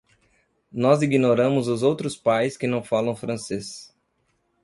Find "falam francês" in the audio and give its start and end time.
2.83-3.93